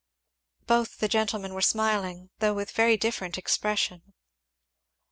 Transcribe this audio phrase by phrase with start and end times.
[0.65, 4.13] Both the gentlemen were smiling, though with very different expression.